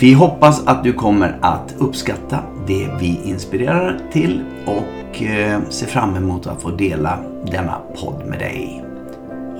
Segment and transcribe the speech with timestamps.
[0.00, 6.16] Vi hoppas att du kommer att uppskatta det vi inspirerar till och eh, ser fram
[6.16, 7.18] emot att få dela
[7.52, 8.84] denna podd med dig.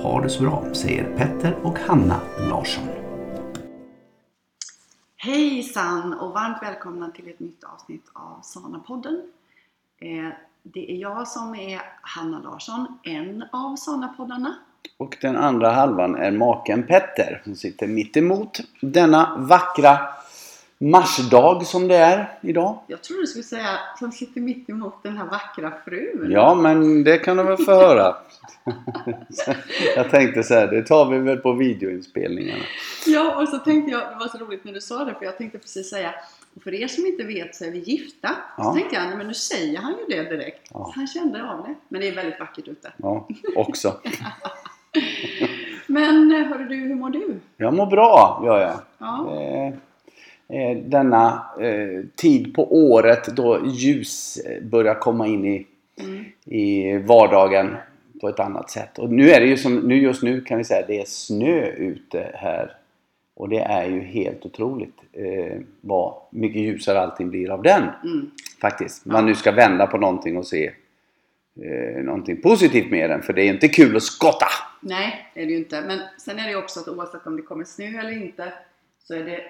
[0.01, 2.83] Ha det så bra, säger Petter och Hanna Larsson.
[5.17, 9.21] Hejsan och varmt välkomna till ett nytt avsnitt av Sana-podden.
[10.01, 14.53] Eh, det är jag som är Hanna Larsson, en av Sana-poddarna.
[14.97, 19.99] Och den andra halvan är maken Petter som sitter mitt emot denna vackra
[20.79, 22.79] marsdag som det är idag.
[22.87, 26.31] Jag trodde du skulle säga som sitter mitt emot den här vackra frun.
[26.31, 28.15] Ja, men det kan du väl få höra.
[29.95, 32.63] jag tänkte så här, det tar vi väl på videoinspelningarna.
[33.05, 35.37] Ja, och så tänkte jag, det var så roligt när du sa det, för jag
[35.37, 36.13] tänkte precis säga
[36.63, 38.29] för er som inte vet så är vi gifta.
[38.57, 38.63] Ja.
[38.63, 40.67] Så tänkte jag, nej, men nu säger han ju det direkt.
[40.73, 40.91] Ja.
[40.95, 41.75] Han kände av det.
[41.89, 42.93] Men det är väldigt vackert ute.
[42.97, 43.93] Ja, också.
[45.87, 47.39] men hörru du, hur mår du?
[47.57, 48.79] Jag mår bra, gör jag.
[48.97, 49.35] Ja.
[49.35, 49.73] Eh, Eh,
[50.85, 55.67] denna eh, tid på året då ljus börjar komma in i,
[55.99, 56.25] mm.
[56.45, 57.75] i vardagen
[58.21, 58.99] på ett annat sätt.
[58.99, 61.65] Och nu är det ju som, nu just nu kan vi säga det är snö
[61.65, 62.75] ute här.
[63.35, 67.83] Och det är ju helt otroligt eh, vad mycket ljusare allting blir av den.
[68.03, 68.31] Mm.
[68.61, 69.05] Faktiskt.
[69.05, 70.71] Man nu ska vända på någonting och se
[71.61, 73.21] eh, någonting positivt med den.
[73.21, 74.47] För det är inte kul att skotta!
[74.81, 75.81] Nej, det är det ju inte.
[75.81, 78.53] Men sen är det ju också att oavsett om det kommer snö eller inte
[79.03, 79.41] så är det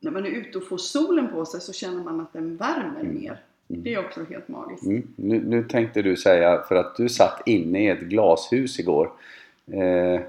[0.00, 3.00] när man är ute och får solen på sig så känner man att den värmer
[3.00, 3.14] mm.
[3.14, 3.40] mer.
[3.68, 3.82] Mm.
[3.82, 4.86] Det är också helt magiskt.
[4.86, 5.08] Mm.
[5.16, 9.12] Nu, nu, tänkte du säga, för att du satt inne i ett glashus igår
[9.66, 10.20] eh,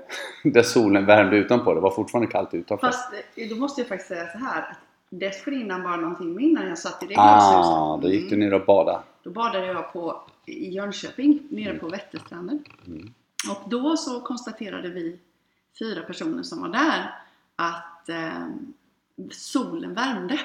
[0.52, 1.74] där solen värmde utanpå.
[1.74, 2.88] Det var fortfarande kallt utanför.
[2.88, 4.62] Fast eh, då måste jag faktiskt säga så här.
[4.62, 4.78] Att
[5.09, 7.72] dessförinnan, bara någonting innan jag satt i det glashuset.
[7.72, 9.00] Ah, då gick du ner och badade.
[9.24, 11.80] Då badade jag på, i Jönköping, nere mm.
[11.80, 12.64] på Vätterstranden.
[12.88, 13.14] Mm.
[13.50, 15.20] Och då så konstaterade vi
[15.80, 17.16] fyra personer som var där
[17.56, 18.48] att eh,
[19.32, 20.40] solen värmde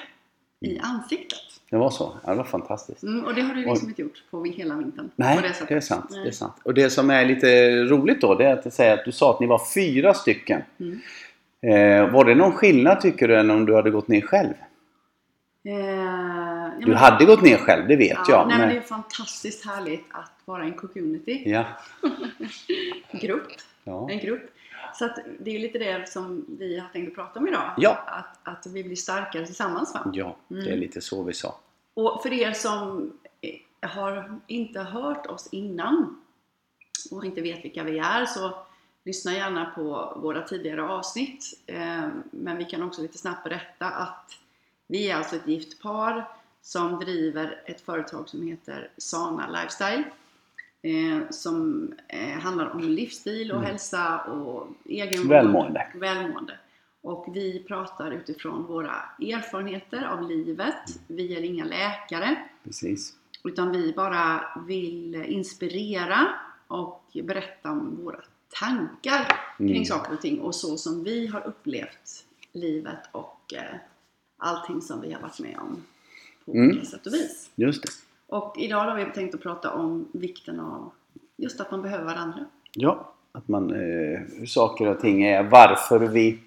[0.61, 0.85] i mm.
[0.85, 1.39] ansiktet.
[1.71, 2.17] Det var så?
[2.25, 3.03] Ja, det var fantastiskt.
[3.03, 5.11] Mm, och det har du liksom och, inte gjort på hela vintern.
[5.17, 6.23] Nej, det, det, är sant, nej.
[6.23, 6.55] det är sant.
[6.63, 9.41] Och det som är lite roligt då, det är att säga att du sa att
[9.41, 10.63] ni var fyra stycken.
[10.81, 11.01] Mm.
[11.63, 14.55] Eh, var det någon skillnad tycker du än om du hade gått ner själv?
[15.65, 18.49] Eh, ja, du hade gått ner själv, det vet ja, jag.
[18.49, 21.43] Nej, men det är fantastiskt härligt att vara en community.
[21.47, 21.65] Ja.
[23.21, 23.49] grupp.
[23.85, 24.11] Ja.
[24.11, 24.51] En grupp.
[24.99, 27.75] Så att det är lite det som vi har tänkt att prata om idag.
[27.77, 28.05] Ja.
[28.07, 30.11] Att, att vi blir starkare tillsammans va?
[30.13, 30.79] Ja, det är mm.
[30.79, 31.59] lite så vi sa.
[31.95, 33.13] Och för er som
[33.83, 36.23] har inte hört oss innan
[37.11, 38.67] och inte vet vilka vi är så
[39.07, 41.61] lyssna gärna på våra tidigare avsnitt.
[41.67, 44.31] Eh, men vi kan också lite snabbt berätta att
[44.87, 46.29] vi är alltså ett gift par
[46.63, 50.05] som driver ett företag som heter Sana Lifestyle
[50.87, 53.71] eh, som eh, handlar om livsstil och mm.
[53.71, 55.87] hälsa och egen välmående.
[55.95, 56.59] välmående.
[57.03, 61.01] Och vi pratar utifrån våra erfarenheter av livet.
[61.07, 62.37] Vi är inga läkare.
[62.65, 63.15] Precis.
[63.45, 66.29] Utan vi bara vill inspirera
[66.67, 68.21] och berätta om våra
[68.61, 69.85] tankar kring mm.
[69.85, 73.77] saker och ting och så som vi har upplevt livet och eh,
[74.37, 75.85] allting som vi har varit med om
[76.45, 76.71] på mm.
[76.71, 77.51] olika sätt och vis.
[77.55, 77.89] Just det.
[78.29, 80.93] Och idag har vi tänkt att prata om vikten av
[81.37, 82.45] just att man behöver varandra.
[82.73, 86.39] Ja, att man, eh, hur saker och ting är, varför vi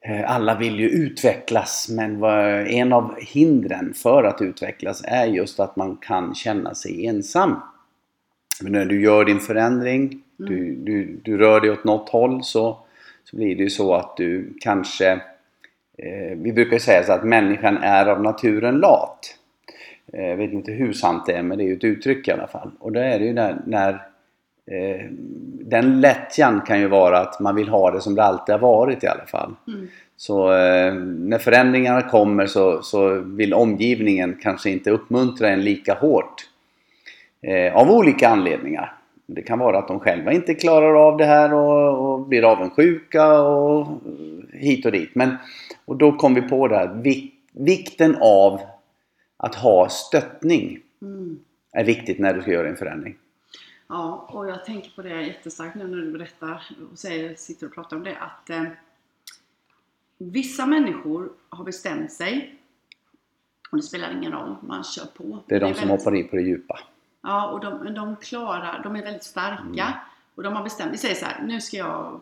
[0.00, 5.60] eh, alla vill ju utvecklas men vad, en av hindren för att utvecklas är just
[5.60, 7.56] att man kan känna sig ensam.
[8.62, 10.22] Men när du gör din förändring, mm.
[10.36, 12.78] du, du, du rör dig åt något håll så,
[13.24, 15.12] så blir det ju så att du kanske
[15.98, 19.38] eh, Vi brukar säga så att människan är av naturen lat.
[20.12, 22.32] Eh, jag vet inte hur sant det är men det är ju ett uttryck i
[22.32, 22.70] alla fall.
[22.78, 23.92] Och då är det ju där, när
[24.66, 25.06] eh,
[25.60, 29.04] den lättjan kan ju vara att man vill ha det som det alltid har varit
[29.04, 29.54] i alla fall.
[29.68, 29.88] Mm.
[30.16, 36.48] Så eh, när förändringarna kommer så, så vill omgivningen kanske inte uppmuntra en lika hårt.
[37.42, 38.94] Eh, av olika anledningar.
[39.26, 43.40] Det kan vara att de själva inte klarar av det här och, och blir avundsjuka
[43.40, 43.88] och
[44.52, 45.10] hit och dit.
[45.14, 45.36] Men,
[45.84, 48.60] och då kom vi på det här, vik, vikten av
[49.42, 51.40] att ha stöttning Mm.
[51.72, 53.18] är viktigt när du ska göra en förändring.
[53.88, 57.74] Ja, och jag tänker på det jättestarkt nu när du berättar och säger, sitter och
[57.74, 58.64] pratar om det att eh,
[60.18, 62.54] vissa människor har bestämt sig
[63.70, 65.38] och det spelar ingen roll, man kör på.
[65.46, 66.78] Det är de som väldigt- hoppar i på det djupa.
[67.22, 69.92] Ja, och de, de klarar, de är väldigt starka Mm.
[70.34, 72.20] och de har bestämt, vi säger så här, nu ska jag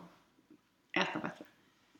[0.97, 1.45] äta bättre.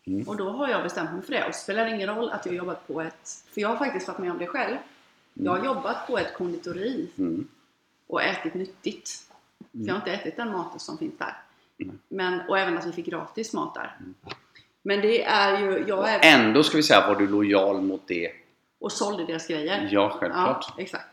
[0.07, 0.27] Mm.
[0.27, 2.55] Och då har jag bestämt mig för det och det spelar ingen roll att jag
[2.55, 4.77] jobbat på ett, för jag har faktiskt varit med om det själv.
[5.33, 7.47] Jag har jobbat på ett konditori Mm.
[8.07, 9.09] och ätit nyttigt.
[9.71, 11.37] För jag har inte ätit den maten som finns där.
[11.79, 11.99] Mm.
[12.07, 13.97] Men, och även att vi fick gratis mat där.
[14.81, 18.31] Men det är ju, jag är, Ändå ska vi säga var du lojal mot det.
[18.79, 19.89] och sålde deras grejer.
[19.91, 20.65] Ja, självklart.
[20.77, 21.05] Ja, exakt.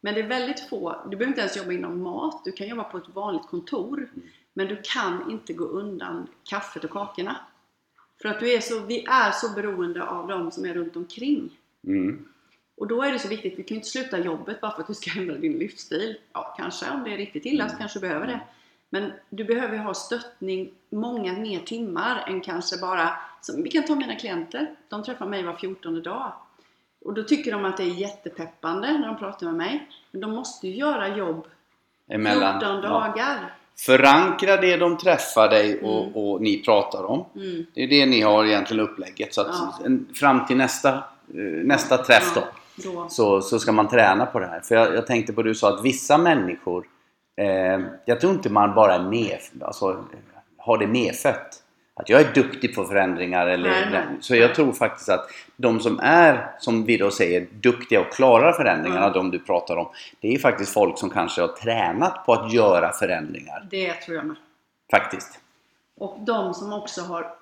[0.00, 2.84] Men det är väldigt få, du behöver inte ens jobba inom mat, du kan jobba
[2.84, 3.98] på ett vanligt kontor.
[3.98, 4.28] Mm.
[4.52, 7.36] Men du kan inte gå undan kaffet och kakorna.
[8.22, 11.50] För att du är så, vi är så beroende av de som är runt omkring.
[11.86, 12.28] Mm.
[12.82, 14.86] Och då är det så viktigt, vi kan ju inte sluta jobbet bara för att
[14.86, 16.16] du ska ändra din livsstil.
[16.32, 18.40] Ja, kanske om det är riktigt illa så kanske du behöver det.
[18.90, 23.10] Men du behöver ha stöttning många mer timmar än kanske bara,
[23.56, 26.32] vi kan ta mina klienter, de träffar mig var 14 dag.
[27.04, 29.88] Och då tycker de att det är jättepeppande när de pratar med mig.
[30.10, 31.42] Men de måste ju göra jobb
[32.08, 32.60] 14 Emellan.
[32.62, 32.72] Ja.
[32.88, 33.54] dagar.
[33.78, 36.14] Förankra det de träffar dig och, Mm.
[36.16, 37.24] och ni pratar om.
[37.36, 37.66] Mm.
[37.74, 39.34] Det är det ni har egentligen upplägget.
[39.34, 39.46] Så att
[39.84, 39.90] Ja.
[40.14, 41.04] fram till nästa, eh,
[41.64, 42.46] nästa träff Ja, då.
[43.08, 44.60] Så, så ska man träna på det här.
[44.60, 46.86] För jag, jag tänkte på det du sa att vissa människor,
[47.36, 50.04] eh, jag tror inte man bara är med, alltså,
[50.58, 51.58] har det medfött.
[51.94, 54.04] Att jag är duktig på förändringar eller Nej, nej.
[54.20, 55.26] Så jag tror faktiskt att
[55.56, 59.12] de som är, som vi då säger, duktiga och klarar förändringarna, Mm.
[59.12, 59.88] de du pratar om.
[60.20, 63.66] Det är faktiskt folk som kanske har tränat på att göra förändringar.
[63.70, 64.36] Det tror jag med.
[64.90, 65.38] Faktiskt.
[65.96, 67.34] Och de som också har,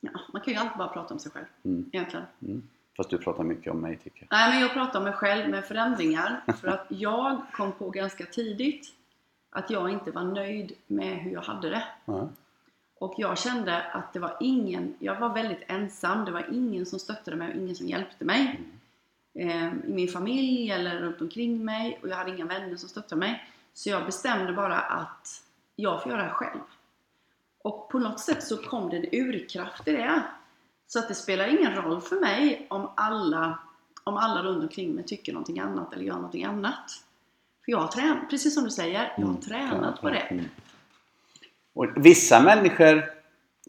[0.00, 1.44] ja, man kan ju alltid bara prata om sig själv.
[1.64, 1.90] Mm.
[1.92, 2.26] Egentligen.
[2.42, 2.62] Mm.
[2.96, 4.38] Fast du pratar mycket om mig tycker jag.
[4.38, 6.42] Nej, men jag pratar om mig själv med förändringar.
[6.60, 8.88] För att jag kom på ganska tidigt
[9.50, 11.84] att jag inte var nöjd med hur jag hade det.
[12.04, 12.28] Ja.
[12.98, 16.24] Och jag kände att det var ingen, jag var väldigt ensam.
[16.24, 18.60] Det var ingen som stöttade mig och ingen som hjälpte mig.
[19.34, 21.98] Eh, I min familj eller runt omkring mig.
[22.02, 23.50] Och jag hade inga vänner som stöttade mig.
[23.74, 25.42] Så jag bestämde bara att
[25.76, 26.60] jag får göra det här själv.
[27.62, 30.22] Och på något sätt så kom det en urkraft i det.
[30.86, 33.58] Så att det spelar ingen roll för mig om alla,
[34.04, 36.90] om alla runt omkring mig tycker någonting annat eller gör någonting annat.
[37.64, 39.40] För jag har tränat, precis som du säger, jag har Mm.
[39.40, 40.18] tränat på det.
[40.18, 40.44] Mm.
[41.74, 43.04] Och vissa människor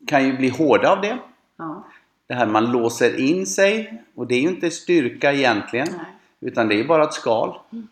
[0.08, 1.18] kan ju bli hårda av det.
[1.58, 1.88] Ja,
[2.28, 5.88] Det här man låser in sig och det är ju inte styrka egentligen.
[5.92, 6.06] nej.
[6.40, 7.60] Utan det är ju bara ett skal.
[7.72, 7.88] Mm.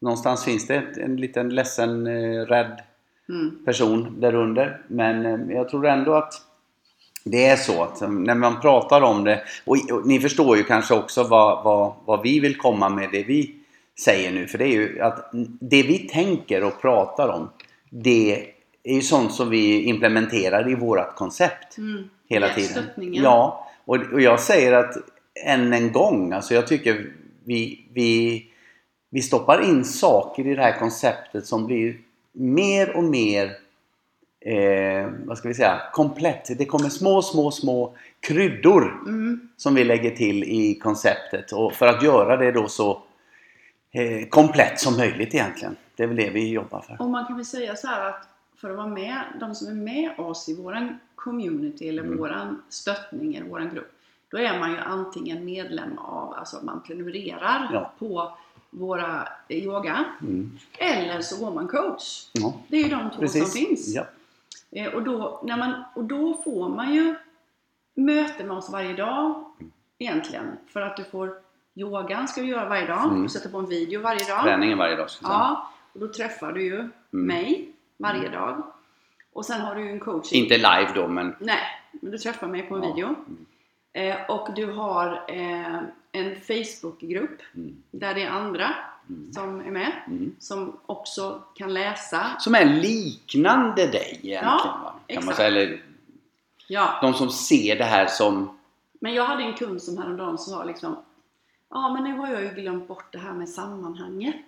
[0.00, 2.82] Någonstans finns det en liten ledsen, eh, rädd
[3.28, 3.64] Mm.
[3.64, 4.82] person där under.
[4.88, 6.34] Men eh, jag tror ändå att
[7.24, 10.64] det är så att eh, när man pratar om det och, och ni förstår ju
[10.64, 13.54] kanske också vad, vad, vad vi vill komma med det vi
[14.04, 14.46] säger nu.
[14.46, 15.30] För det är ju att
[15.60, 17.50] det vi tänker och pratar om
[17.90, 18.46] det
[18.84, 22.04] är ju sånt som vi implementerar i vårat koncept Mm.
[22.28, 22.84] hela tiden.
[22.96, 24.96] Ja, och, och jag säger att
[25.46, 27.12] än en gång, alltså jag tycker
[27.44, 28.42] vi, vi,
[29.10, 31.96] vi stoppar in saker i det här konceptet som blir
[32.32, 33.56] mer och mer
[34.46, 36.58] eh, vad ska vi säga, komplett.
[36.58, 39.48] Det kommer små, små, små kryddor Mm.
[39.56, 43.02] som vi lägger till i konceptet och för att göra det då så
[43.92, 45.76] eh, komplett som möjligt egentligen.
[45.96, 46.96] Det är väl det vi jobbar för.
[47.02, 48.28] Och man kan väl säga så här att
[48.60, 52.16] för att vara med, de som är med oss i våran community eller Mm.
[52.18, 53.90] våran stöttning eller våran grupp.
[54.30, 57.92] Då är man ju antingen medlem av, alltså man prenumererar Ja.
[57.98, 58.32] på
[58.70, 60.04] våra yoga.
[60.20, 60.50] Mm.
[60.78, 62.26] Eller så går man coach.
[62.32, 63.42] Ja, Det är ju de två precis.
[63.42, 63.94] som finns.
[63.94, 64.04] Ja.
[64.70, 67.14] Eh, Och, då, när man, och då får man ju
[67.94, 69.44] möte med oss varje dag
[69.98, 70.56] egentligen.
[70.68, 71.34] För att du får
[71.74, 73.04] yogan ska du göra varje dag.
[73.04, 73.22] Mm.
[73.22, 74.42] Du sätter på en video varje dag.
[74.42, 75.08] Träningen varje dag.
[75.22, 78.62] Ja, och då träffar du ju mig varje dag.
[79.32, 80.32] Och sen har du ju en coach.
[80.32, 81.58] Inte live då men Nej,
[81.92, 82.88] men du träffar mig på en Ja.
[82.94, 83.14] video.
[83.92, 85.74] Eh, och du har eh,
[86.12, 87.82] en Facebookgrupp Mm.
[87.90, 88.74] där det är andra
[89.08, 89.32] Mm.
[89.32, 89.92] som är med.
[90.06, 90.36] Mm.
[90.38, 92.36] Som också kan läsa.
[92.38, 94.44] Som är liknande dig egentligen.
[94.44, 94.94] Ja, va?
[95.06, 95.36] Kan man exakt.
[95.36, 95.48] säga.
[95.48, 95.82] Eller
[96.68, 98.58] Ja, de som ser det här som...
[99.00, 100.96] men jag hade en kund som häromdagen sa liksom
[101.70, 104.44] Ja, men nu har jag ju glömt bort det här med sammanhanget.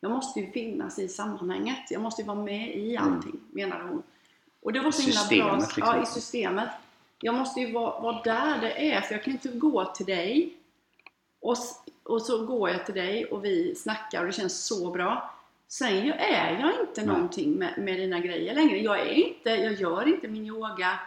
[0.00, 1.90] Jag måste ju finnas i sammanhanget.
[1.90, 4.02] Jag måste ju vara med i allting, menade hon.
[4.62, 5.56] Och det var så himla bra.
[5.56, 5.82] Liksom.
[5.86, 6.68] Ja, i systemet.
[7.20, 10.56] jag måste ju vara, vara där det är, för jag kan inte gå till dig
[11.40, 11.56] och,
[12.04, 15.34] och så går jag till dig och vi snackar och det känns så bra.
[15.68, 17.06] Sen är jag inte Nej.
[17.06, 18.78] någonting med, med dina grejer längre.
[18.78, 20.98] Jag, är inte, jag gör inte min yoga.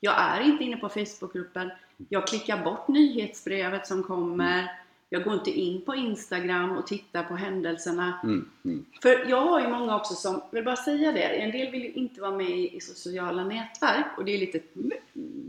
[0.00, 1.70] Jag är inte inne på Facebookgruppen.
[2.08, 4.78] Jag klickar bort nyhetsbrevet som kommer.
[5.08, 8.20] Jag går inte in på Instagram och tittar på händelserna.
[8.22, 8.48] Mm.
[8.64, 8.84] Mm.
[9.02, 11.92] För jag har ju många också som, vill bara säga det, en del vill ju
[11.92, 14.60] inte vara med i, i sociala nätverk och det är lite...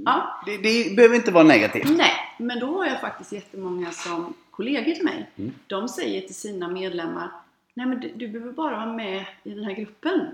[0.06, 1.98] Ja, Det, det behöver inte vara negativt.
[1.98, 5.30] nej, men då har jag faktiskt jättemånga som kollegor till mig.
[5.36, 5.52] Mm.
[5.68, 7.30] De säger till sina medlemmar,
[7.74, 10.28] nej men du, du behöver bara vara med i den här gruppen.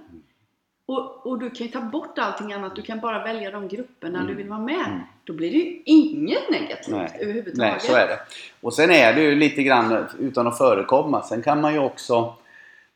[0.86, 4.18] Och, och du kan ju ta bort allting annat, du kan bara välja de grupperna
[4.20, 4.28] Mm.
[4.28, 4.86] du vill vara med.
[4.88, 5.00] Mm.
[5.24, 7.18] Då blir det ju inget negativt Nej.
[7.22, 7.58] överhuvudtaget.
[7.58, 8.20] Nej, så är det.
[8.62, 11.22] Och sen är det ju lite grann utan att förekomma.
[11.24, 12.36] Sen kan man ju också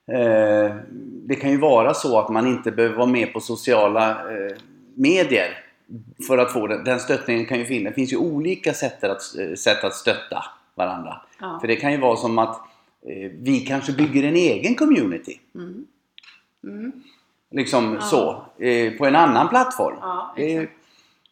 [0.08, 0.75] eh,
[1.25, 4.56] Det kan ju vara så att man inte behöver vara med på sociala eh,
[4.96, 5.58] medier
[6.27, 6.84] för att få den.
[6.84, 7.92] Den stöttningen kan ju finnas.
[7.92, 10.44] Det finns ju olika sätt att, eh, sätt att stötta
[10.75, 11.22] varandra.
[11.39, 11.58] Ja.
[11.62, 12.56] För det kan ju vara som att
[13.08, 15.39] eh, vi kanske bygger en egen community.
[15.56, 15.86] Mm.
[16.63, 16.92] Mm.
[17.51, 18.01] Liksom Ja.
[18.01, 18.46] så.
[18.63, 19.96] Eh, på en annan plattform.
[20.01, 20.72] Ja, exakt.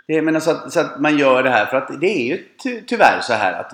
[0.07, 2.43] det men så, att, så att man gör det här för att det är ju
[2.63, 3.73] ty, tyvärr så här att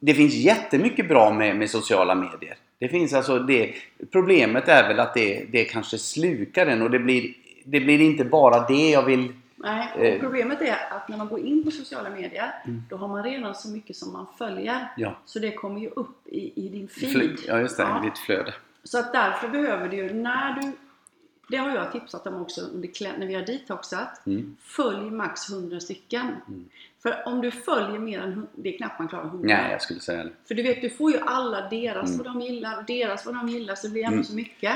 [0.00, 2.56] det finns jättemycket bra med, med sociala medier.
[2.78, 3.74] Det finns alltså det,
[4.12, 8.24] problemet är väl att det, det kanske slukar den och det blir, det blir inte
[8.24, 9.32] bara det jag vill...
[9.60, 10.14] Nej, Eh.
[10.14, 12.82] och problemet är att när man går in på sociala medier, Mm.
[12.90, 14.88] då har man redan så mycket som man följer.
[14.96, 17.10] Ja, Så det kommer ju upp i, i din feed.
[17.12, 18.00] fly, ja just det, Ja.
[18.04, 18.54] ditt flöde.
[18.84, 20.72] Så att därför behöver du ju, när du
[21.50, 24.26] det har jag tipsat om också under, när vi har detoxat.
[24.26, 24.56] Mm.
[24.62, 26.26] Följ max 100 stycken.
[26.48, 26.68] Mm.
[27.02, 29.46] För om du följer mer än 100, det är knappt man klarar 100.
[29.56, 30.30] Nej, jag skulle säga det.
[30.48, 32.18] För du vet, du får ju alla deras Mm.
[32.18, 34.24] vad de gillar och deras vad de gillar så det blir ändå Mm.
[34.24, 34.72] så mycket.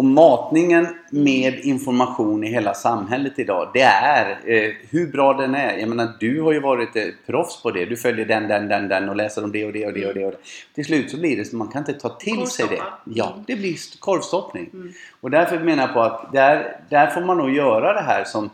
[0.00, 5.76] Och matningen med information i hela samhället idag, det är eh, hur bra den är.
[5.76, 7.84] Jag menar, du har ju varit eh, proffs på det.
[7.84, 10.14] Du följer den, den, den, den och läser om det och det och det och
[10.14, 10.26] det.
[10.26, 10.38] Och det.
[10.74, 12.82] Till slut så blir det så man kan inte ta till sig det.
[13.04, 14.70] Ja, det blir st- korvstoppning.
[14.72, 14.92] Mm.
[15.20, 18.50] Och därför menar jag på att där, där får man nog göra det här som,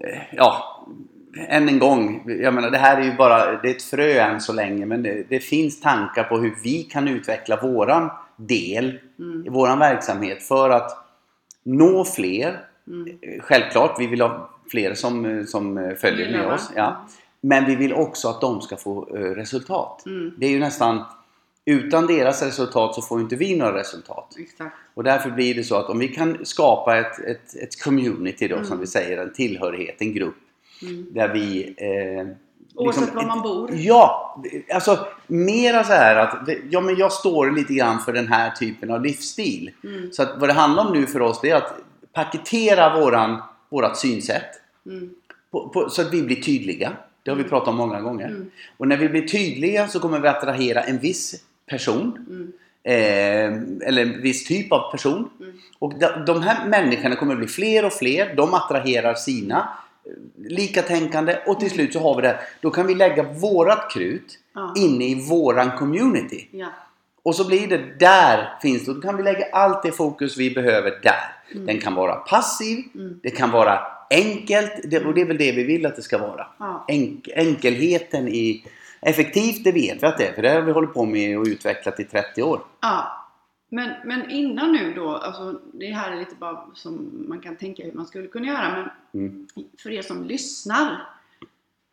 [0.00, 0.84] eh, ja,
[1.48, 2.22] än en gång.
[2.42, 4.86] Jag menar, det här är ju bara, det är ett frö än så länge.
[4.86, 8.10] Men det, det finns tankar på hur vi kan utveckla våran
[8.46, 9.46] del Mm.
[9.46, 10.90] i våran verksamhet för att
[11.62, 12.60] nå fler.
[12.86, 13.18] Mm.
[13.40, 16.70] Självklart, vi vill ha fler som, som följer med oss.
[16.76, 17.06] Ja.
[17.40, 20.06] Men vi vill också att de ska få eh, resultat.
[20.06, 20.34] Mm.
[20.38, 21.04] Det är ju nästan
[21.64, 24.36] utan deras resultat så får inte vi några resultat.
[24.38, 24.76] Exakt.
[24.94, 28.54] Och därför blir det så att om vi kan skapa ett, ett, ett community då
[28.54, 28.66] Mm.
[28.66, 30.34] som vi säger, en tillhörighet, en grupp
[30.82, 31.06] Mm.
[31.10, 31.74] där vi...
[31.78, 32.26] Eh,
[32.74, 33.70] Oavsett var man bor.
[33.74, 34.36] Ja!
[34.74, 38.90] Alltså mera så här att ja, men jag står lite grann för den här typen
[38.90, 39.70] av livsstil.
[39.84, 40.12] Mm.
[40.12, 41.74] Så att vad det handlar om nu för oss det är att
[42.12, 45.10] paketera våran, vårat synsätt Mm.
[45.50, 46.92] på, på, så att vi blir tydliga.
[47.22, 48.28] Det har vi pratat om många gånger.
[48.28, 48.50] Mm.
[48.76, 51.34] Och när vi blir tydliga så kommer vi attrahera en viss
[51.66, 52.26] person.
[52.30, 52.52] Mm.
[52.84, 55.30] Eh, eller en viss typ av person.
[55.40, 55.52] Mm.
[55.78, 58.34] Och de, de här människorna kommer bli fler och fler.
[58.36, 59.68] De attraherar sina
[60.36, 62.38] likatänkande och till slut så har vi det.
[62.60, 64.74] Då kan vi lägga vårat krut Ja.
[64.76, 66.48] inne i våran community.
[66.50, 66.66] Ja.
[67.22, 68.94] Och så blir det där finns det.
[68.94, 71.34] Då kan vi lägga allt det fokus vi behöver där.
[71.54, 71.66] Mm.
[71.66, 72.84] Den kan vara passiv.
[72.94, 73.20] Mm.
[73.22, 73.80] Det kan vara
[74.10, 74.72] enkelt.
[74.84, 76.46] Det, och det är väl det vi vill att det ska vara.
[76.58, 76.84] Ja.
[76.88, 78.64] Enk, enkelheten i...
[79.04, 80.32] Effektivt, det vet vi att det är.
[80.32, 82.60] För det har vi hållit på med och utvecklat i 30 år.
[82.80, 83.21] Ja,
[83.72, 87.82] men, men innan nu då, alltså det här är lite bara som man kan tänka
[87.84, 88.90] hur man skulle kunna göra, men
[89.22, 89.46] Mm.
[89.78, 91.06] för er som lyssnar.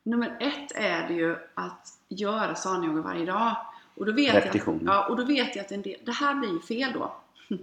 [0.04, 3.56] Nummer ett är det ju att göra sanayoga varje dag.
[3.96, 4.80] Och då vet Repetition.
[4.86, 7.16] Jag, ja, och då vet jag att en del, det här blir ju fel då.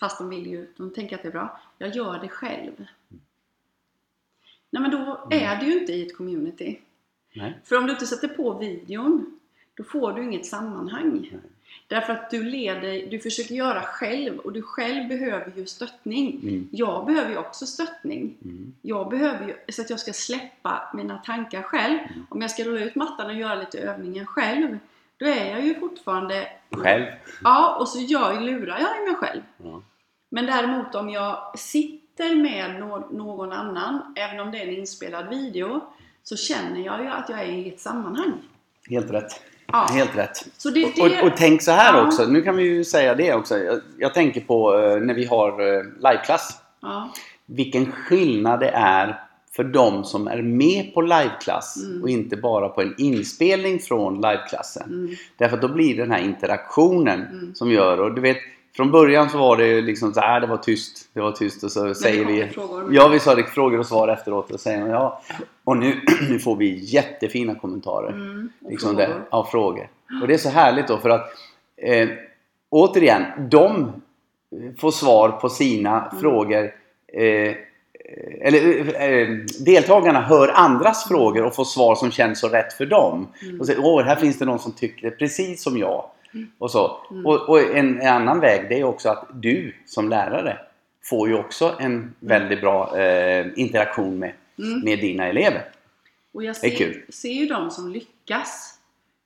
[0.00, 1.60] Fast de vill ju, de tänker att det är bra.
[1.78, 2.86] Jag gör det själv.
[4.70, 4.96] Nej men då
[5.32, 5.44] Mm.
[5.48, 6.80] är du ju inte i ett community.
[7.34, 7.58] Nej.
[7.64, 9.40] För om du inte sätter på videon,
[9.74, 11.28] då får du inget sammanhang.
[11.32, 11.40] Nej.
[11.86, 16.40] Därför att du leder, du försöker göra själv och du själv behöver ju stöttning.
[16.42, 16.68] Mm.
[16.72, 18.34] Jag behöver ju också stöttning.
[18.44, 18.74] Mm.
[18.82, 21.98] Jag behöver ju, så att jag ska släppa mina tankar själv.
[21.98, 22.26] Mm.
[22.28, 24.78] Om jag ska rulla ut mattan och göra lite övningar själv,
[25.16, 26.48] då är jag ju fortfarande...
[26.70, 27.04] Själv.
[27.42, 29.42] Ja, och så gör, lurar jag mig själv.
[29.56, 29.82] Ja.
[30.28, 35.28] Men däremot om jag sitter med nå- någon annan, även om det är en inspelad
[35.28, 35.80] video,
[36.22, 38.32] så känner jag ju att jag är i ett sammanhang.
[38.90, 39.40] Helt rätt.
[39.72, 39.86] Ja.
[39.90, 40.46] Helt rätt.
[40.56, 42.06] Så det, Och, det, och, och tänk så här Ja.
[42.06, 42.24] också.
[42.26, 43.58] Nu kan vi ju säga det också.
[43.58, 46.60] Jag, jag tänker på eh, när vi har eh, liveklass.
[46.82, 47.10] ja,
[47.46, 49.20] Vilken skillnad det är
[49.56, 52.02] för de som är med på liveklass Mm.
[52.02, 54.82] och inte bara på en inspelning från liveklassen.
[54.88, 57.54] mm, Därför att då blir det den här interaktionen Mm.
[57.54, 58.36] som gör och du vet
[58.76, 61.72] Från början så var det liksom så här, det var tyst, det var tyst och
[61.72, 62.46] så säger kom vi...
[62.48, 62.94] frågor.
[62.94, 65.22] Ja, vi sa det frågor och svar efteråt och säger ja.
[65.64, 66.00] Och nu,
[66.30, 68.12] nu får vi jättefina kommentarer.
[68.12, 69.08] Mm, och liksom frågor.
[69.08, 69.88] Det, ja, frågor.
[70.22, 71.30] Och det är så härligt då för att
[71.76, 72.08] eh,
[72.70, 73.92] återigen, de
[74.78, 76.20] får svar på sina Mm.
[76.20, 76.72] frågor.
[77.12, 77.54] Eh,
[78.40, 79.28] eller eh,
[79.64, 83.28] deltagarna hör andras frågor och får svar som känns så rätt för dem.
[83.42, 83.60] Mm.
[83.60, 86.04] Och säger, åh, här finns det någon som tycker precis som jag.
[86.58, 87.00] Och, så.
[87.10, 87.26] Mm.
[87.26, 90.58] och, och en, en annan väg det är också att du som lärare
[91.02, 94.80] får ju också en väldigt bra eh, interaktion med, Mm.
[94.84, 95.62] med dina elever.
[96.32, 97.02] Och jag Det är ser, kul.
[97.12, 98.78] ser ju de som lyckas.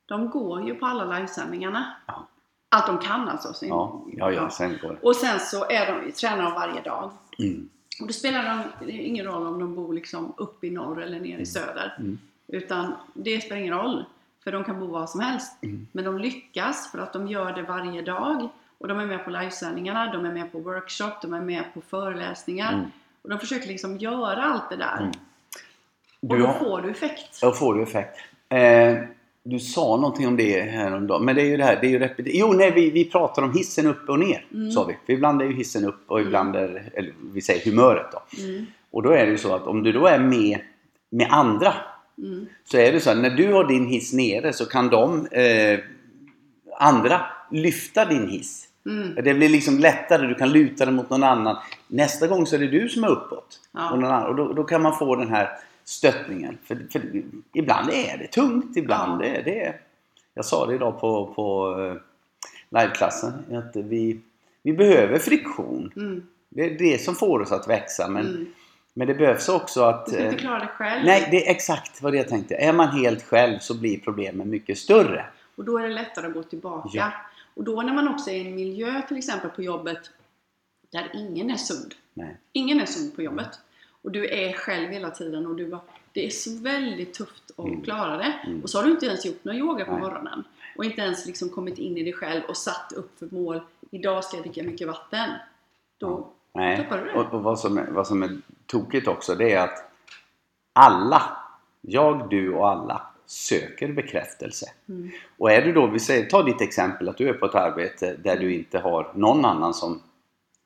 [0.07, 1.97] De går ju på alla livesändningarna.
[2.07, 2.27] Ja.
[2.69, 3.53] Allt de kan alltså.
[3.53, 4.99] Sin, Ja, ja, ja sen går det.
[5.03, 7.11] Och sen så är de, tränar de varje dag.
[7.38, 7.69] Mm.
[8.00, 8.45] Och då spelar
[8.81, 11.95] de, det ingen roll om de bor liksom uppe i norr eller nere i söder.
[11.99, 12.19] Mm.
[12.49, 14.05] Utan det spelar ingen roll.
[14.49, 15.52] För de kan bo var som helst.
[15.62, 15.87] Mm.
[15.93, 18.49] Men de lyckas för att de gör det varje dag.
[18.78, 21.81] Och de är med på livesändningarna, de är med på workshop, de är med på
[21.81, 22.73] föreläsningar.
[22.73, 22.87] Mm.
[23.23, 24.97] Och de försöker liksom göra allt det där.
[24.99, 25.11] Mm.
[26.21, 27.40] Och Du då har- får du effekt.
[27.43, 28.19] Då får du effekt.
[28.49, 28.95] Eh,
[29.43, 31.25] du sa någonting om det häromdagen.
[31.25, 31.78] Men det är ju det här.
[31.81, 34.47] Det är ju repeti- jo, nej, vi, vi pratar om hissen upp och ner.
[34.55, 34.71] Mm.
[34.71, 34.97] Sa vi.
[35.07, 38.43] För ibland är ju hissen upp och ibland är eller, vi säger humöret då.
[38.43, 38.67] Mm.
[38.90, 40.61] Och då är det ju så att om du då är med,
[41.11, 41.75] med andra.
[42.19, 42.47] Mm.
[42.65, 45.79] Så är det så att när du har din hiss nere så kan de eh,
[46.79, 47.21] andra
[47.51, 48.65] lyfta din hiss.
[48.87, 49.15] Mm.
[49.15, 51.57] Det blir liksom lättare, du kan luta dig mot någon annan.
[51.89, 53.61] Nästa gång så är det du som är uppåt.
[53.73, 53.91] Ja.
[53.93, 55.49] Och, någon annan, och då, då kan man få den här
[55.85, 56.59] stöttningen.
[56.65, 57.03] För, för
[57.53, 59.27] ibland är det tungt, ibland Ja.
[59.27, 59.75] är det...
[60.35, 61.97] Jag sa det idag på, på eh,
[62.81, 64.21] liveklassen, att vi,
[64.63, 65.93] vi behöver friktion.
[65.97, 66.23] Mm.
[66.49, 68.09] Det är det som får oss att växa.
[68.09, 68.47] Men, Mm.
[68.99, 70.07] Men det behövs också att...
[70.07, 71.05] Du ska inte eh, klara det själv.
[71.05, 72.55] Nej, det är exakt vad jag tänkte.
[72.55, 75.26] Är man helt själv så blir problemen mycket större.
[75.57, 76.88] Och då är det lättare att gå tillbaka.
[76.93, 77.12] Ja.
[77.55, 79.99] Och då när man också är i en miljö till exempel på jobbet
[80.93, 81.95] där ingen är sund.
[82.14, 82.37] Nej.
[82.52, 83.61] Ingen är sund på jobbet.
[84.02, 85.81] Och du är själv hela tiden och du bara,
[86.12, 87.83] det är så väldigt tufft att Mm.
[87.83, 88.35] klara det.
[88.47, 88.62] Mm.
[88.62, 90.00] Och så har du inte ens gjort någon yoga på Nej.
[90.00, 90.45] morgonen.
[90.76, 93.61] Och inte ens liksom kommit in i dig själv och satt upp för mål.
[93.90, 95.31] Idag ska jag dricka mycket vatten.
[95.99, 96.76] Då Nej.
[96.76, 97.13] tappar du det.
[97.13, 99.85] Och, och vad, som är, vad som är tokigt också det är att
[100.73, 101.23] alla,
[101.81, 104.67] jag, du och alla, söker bekräftelse.
[104.89, 105.11] Mm.
[105.39, 108.17] Och är du då, vi säger, ta ditt exempel att du är på ett arbete
[108.25, 110.02] där du inte har någon annan som,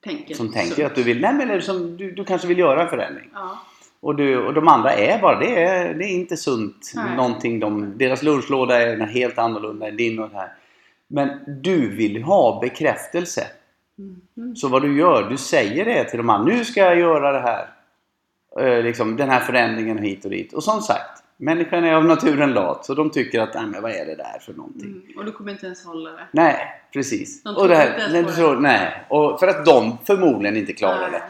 [0.04, 2.88] Tänker som tänker att du vill, nej eller som, du, du kanske vill göra en
[2.88, 3.30] förändring.
[3.34, 3.58] Ja.
[4.00, 6.92] Och, du, och de andra är bara, det är, det är inte sunt.
[6.94, 7.16] Nej.
[7.16, 10.52] Någonting de, deras lunchlåda är helt annorlunda än din och det här.
[11.08, 13.46] Men du vill ha bekräftelse.
[13.98, 14.20] Mm.
[14.36, 14.56] Mm.
[14.56, 16.54] Så vad du gör, du säger det till de andra.
[16.54, 17.66] Nu ska jag göra det här.
[18.60, 20.52] Eh, liksom, den här förändringen hit och dit.
[20.52, 22.84] Och som sagt, människan är av naturen lat.
[22.86, 24.88] Så de tycker att, nej men vad är det där för någonting?
[24.90, 25.18] Mm.
[25.18, 26.26] Och du kommer inte ens hålla det.
[26.32, 26.56] Nej,
[26.92, 27.42] precis.
[27.42, 29.04] De och det inte ens nej, du tror, nej.
[29.08, 31.22] Och för att de förmodligen inte klarar det.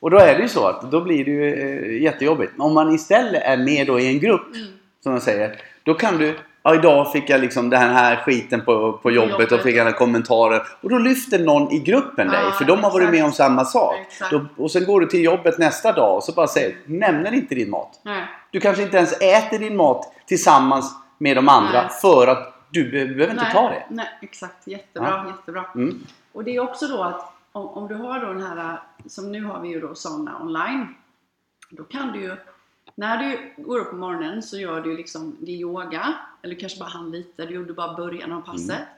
[0.00, 2.52] Och då är det ju så att då blir det ju eh, jättejobbigt.
[2.56, 4.66] Men om man istället är med då i en grupp, Mm.
[5.02, 5.56] som man säger.
[5.82, 9.52] Då kan du, ja idag fick jag liksom den här skiten på, på jobbet, jobbet.
[9.52, 10.62] och fick alla kommentarer.
[10.80, 13.12] Och då lyfter någon i gruppen dig, Ja, för de har varit exakt.
[13.12, 13.94] med om samma sak.
[14.30, 17.54] Då, och sen går du till jobbet nästa dag och så bara säger, nämner inte
[17.54, 18.00] din mat.
[18.02, 18.24] Nej.
[18.50, 21.90] Du kanske inte ens äter din mat tillsammans med de andra Nej.
[22.02, 23.52] för att du be- behöver inte Nej.
[23.52, 23.82] ta det.
[23.88, 24.66] Nej, exakt.
[24.66, 25.64] Jättebra, jättebra.
[25.74, 25.98] Mm.
[26.32, 29.44] Och det är också då att om, om du har då den här, som nu
[29.44, 30.94] har vi ju då sådana online.
[31.70, 32.36] Då kan du ju,
[32.94, 36.14] när du går upp på morgonen så gör du liksom din yoga.
[36.42, 38.70] Eller kanske bara hann lite, du gjorde bara början av passet.
[38.70, 38.88] Mm.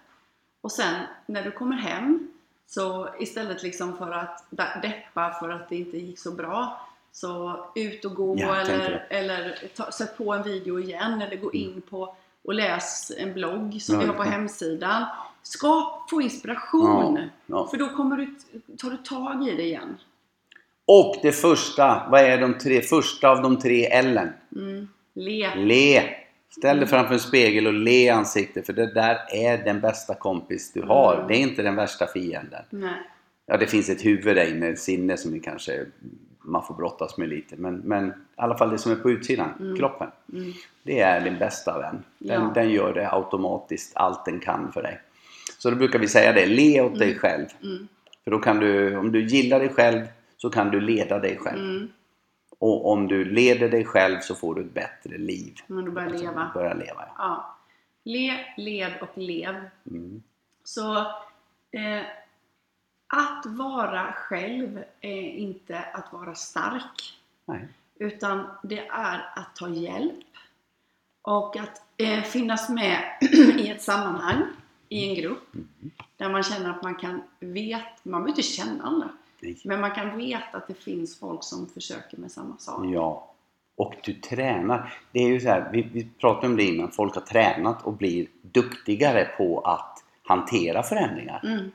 [0.61, 0.95] Och sen
[1.27, 2.29] när du kommer hem
[2.67, 4.45] så istället liksom för att
[4.83, 6.89] deppa för att det inte gick så bra.
[7.13, 11.53] Så ut och gå Ja, eller, eller ta, sätt på en video igen eller gå
[11.53, 14.29] in på och läs en blogg som Ja, vi har på ja.
[14.29, 15.05] hemsidan.
[15.43, 17.29] Skap, få inspiration.
[17.47, 18.35] För då kommer du,
[18.77, 19.97] tar du tag i det igen.
[20.87, 24.29] Och det första, vad är de tre första av de tre L'en?
[24.57, 24.89] Mm.
[25.15, 25.55] Le.
[25.55, 26.03] Le!
[26.59, 30.15] Ställ dig framför en spegel och le i ansiktet för det där är den bästa
[30.15, 31.15] kompis du har.
[31.15, 31.29] Mm.
[31.29, 32.65] Det är inte den värsta fienden.
[32.71, 32.95] Nej.
[33.47, 35.87] Ja, det finns ett huvud där inne, ett sinne som kanske
[36.45, 37.57] man får brottas med lite.
[37.57, 39.77] Men, men i alla fall det som är på utsidan, Mm.
[39.77, 40.09] kroppen.
[40.33, 40.53] Mm.
[40.83, 42.03] Det är din bästa vän.
[42.19, 42.51] Den, Ja.
[42.55, 45.01] den gör det automatiskt, allt den kan för dig.
[45.59, 47.19] Så då brukar vi säga det, le åt dig Mm.
[47.21, 47.47] själv.
[47.63, 47.89] Mm.
[48.25, 50.01] För då kan du, om du gillar dig själv
[50.43, 51.59] så kan du leda dig själv.
[51.59, 51.93] Mm.
[52.59, 55.57] Och om du leder dig själv så får du ett bättre liv.
[55.67, 56.51] Men du börjar Alltså, leva.
[56.55, 57.15] Börja leva, ja.
[57.19, 57.57] Ja.
[58.05, 59.55] Le, led och lev.
[59.91, 60.23] Mm.
[60.65, 60.97] Så
[61.71, 62.03] eh,
[63.07, 67.19] att vara själv är inte att vara stark.
[67.45, 67.69] Nej.
[67.99, 70.27] Utan det är att ta hjälp
[71.23, 72.99] och att eh, finnas med
[73.59, 74.43] i ett sammanhang,
[74.89, 75.49] i en grupp.
[76.17, 79.09] Där man känner att man kan veta, man behöver inte känna andra.
[79.43, 79.61] Nej.
[79.65, 82.85] Men man kan veta att det finns folk som försöker med samma sak.
[82.87, 83.29] Ja.
[83.77, 84.95] Och du tränar.
[85.13, 87.93] Det är ju så här, vi, vi pratade om det innan, folk har tränat och
[87.93, 91.41] blir duktigare på att hantera förändringar.
[91.45, 91.71] Mm.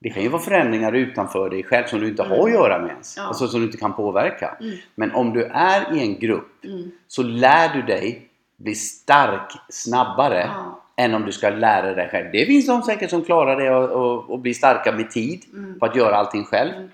[0.00, 2.44] Det kan ju vara förändringar utanför dig själv som du inte har Mm.
[2.46, 3.16] att göra med ens.
[3.16, 3.22] Ja.
[3.22, 4.56] Alltså som du inte kan påverka.
[4.60, 4.76] Mm.
[4.94, 6.90] Men om du är i en grupp Mm.
[7.08, 10.80] så lär du dig bli stark snabbare Ja.
[10.96, 12.32] än om du ska lära dig själv.
[12.32, 15.78] Det finns de säkert som klarar det och, och, och blir starka med tid Mm.
[15.78, 16.74] på att göra allting själv.
[16.74, 16.90] Mm.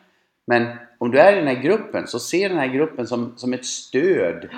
[0.46, 3.52] Men om du är i den här gruppen så se den här gruppen som, som
[3.52, 4.48] ett stöd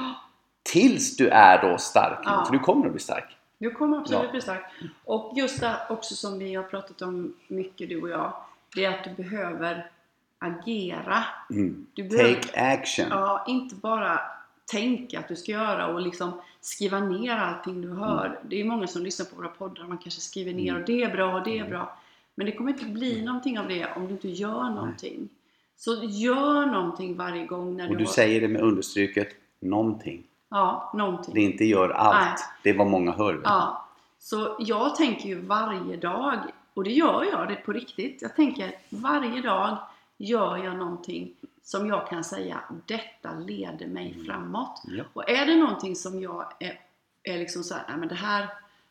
[0.72, 2.18] tills du är då stark.
[2.24, 2.44] Ja.
[2.46, 3.36] För du kommer att bli stark.
[3.58, 4.30] Du kommer absolut Ja.
[4.30, 4.62] bli stark.
[5.04, 8.32] Och just det också som vi har pratat om mycket du och jag.
[8.74, 9.90] Det är att du behöver
[10.38, 11.24] agera.
[11.50, 11.86] Mm.
[11.94, 13.06] Du behöver, Take action.
[13.10, 14.20] ja, inte bara
[14.72, 18.38] tänka att du ska göra och liksom skriva ner allting du hör.
[18.42, 20.80] Det är många som lyssnar på våra poddar man kanske skriver ner Mm.
[20.82, 21.98] och det är bra och det är bra.
[22.34, 25.28] Men det kommer inte bli någonting av det om du inte gör någonting.
[25.80, 28.12] Så gör någonting varje gång när Och du du har...
[28.12, 29.28] säger det med understryket
[29.60, 30.24] någonting.
[30.48, 31.34] Ja, någonting.
[31.34, 32.16] Det inte gör allt.
[32.24, 32.36] Nej.
[32.62, 33.40] Det är vad många hör.
[33.44, 33.86] Ja,
[34.18, 36.38] så jag tänker ju varje dag,
[36.74, 38.22] och det gör jag det på riktigt.
[38.22, 39.76] Jag tänker varje dag
[40.16, 41.30] gör jag någonting
[41.62, 44.26] som jag kan säga, detta leder mig Mm.
[44.26, 44.82] framåt.
[44.86, 45.04] Ja.
[45.12, 46.80] Och är det någonting som jag är,
[47.22, 48.48] är liksom så här, nej men det här,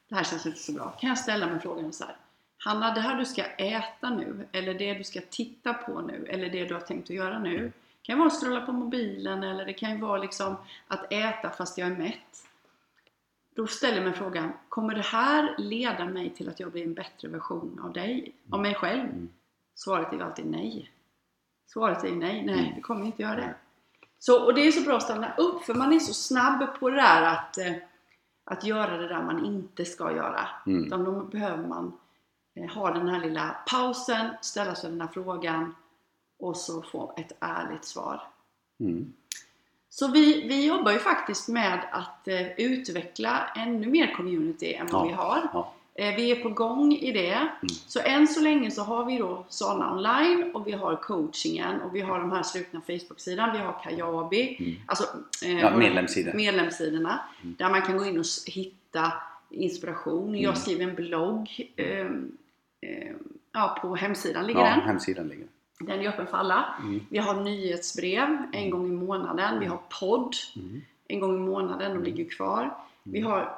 [0.09, 0.93] det här känns inte så bra.
[0.99, 2.15] Kan jag ställa mig frågan så här,
[2.57, 6.49] Hanna, det här du ska äta nu, eller det du ska titta på nu, eller
[6.49, 7.57] det du har tänkt att göra nu.
[7.57, 10.55] Det kan ju vara att scrolla på mobilen, eller det kan ju vara liksom
[10.87, 12.47] att äta fast jag är mätt.
[13.55, 16.93] Då ställer jag mig frågan, kommer det här leda mig till att jag blir en
[16.93, 18.99] bättre version av dig, av mig själv?
[18.99, 19.29] Mm.
[19.75, 20.91] Svaret är ju alltid nej.
[21.67, 22.75] Svaret är nej, nej, Mm.
[22.75, 23.41] det kommer inte göra det.
[23.41, 23.53] Nej.
[24.19, 26.89] Så, och det är så bra att stanna upp, för man är så snabb på
[26.89, 27.73] det där att, eh,
[28.43, 30.47] att göra det där man inte ska göra.
[30.67, 30.85] Mm.
[30.85, 31.93] Utan då behöver man
[32.73, 35.75] ha den här lilla pausen, ställa sig den här frågan
[36.39, 38.21] och så få ett ärligt svar.
[38.79, 39.13] Mm.
[39.89, 45.01] Så vi, vi jobbar ju faktiskt med att eh, utveckla ännu mer community än vad
[45.01, 45.49] Ja, vi har.
[45.53, 45.73] ja.
[45.95, 47.47] Eh, vi är på gång i det.
[47.87, 51.95] Så än så länge så har vi då Sana online och vi har coachingen och
[51.95, 53.51] vi har de här slutna Facebook-sidan.
[53.53, 54.75] Vi har Kajabi, Mm.
[54.85, 55.05] alltså
[55.45, 56.33] eh, Ja, medlemssidor.
[56.33, 57.55] medlemssidorna Mm.
[57.59, 59.13] där man kan gå in och hitta
[59.49, 60.35] inspiration.
[60.35, 60.55] Jag Mm.
[60.55, 61.71] skriver en blogg
[62.81, 63.13] eh,
[63.53, 64.79] ja, på hemsidan ligger Ja, den.
[64.81, 65.47] hemsidan ligger.
[65.79, 66.65] Den är öppen för alla.
[66.83, 66.99] Mm.
[67.09, 69.59] Vi har nyhetsbrev en gång i månaden.
[69.59, 70.81] Vi har podd Mm.
[71.07, 71.93] en gång i månaden.
[71.93, 72.77] De ligger kvar.
[73.03, 73.55] Vi har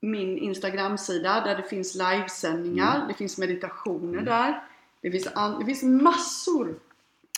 [0.00, 2.94] min Instagram-sida där det finns livesändningar.
[2.96, 3.08] Mm.
[3.08, 4.62] Det finns meditationer där.
[5.00, 5.28] Det finns,
[5.60, 6.74] det finns massor.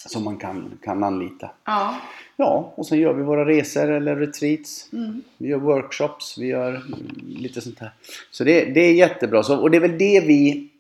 [0.07, 1.51] Som man kan, kan anlita.
[1.65, 2.01] Ja.
[2.37, 4.93] Ja, och sen gör vi våra resor eller retreats.
[4.93, 5.23] Mm.
[5.39, 7.91] Vi gör workshops, vi gör mm, lite sånt här.
[8.31, 9.43] Så det, det är jättebra.
[9.43, 10.71] Så, och det är väl det vi...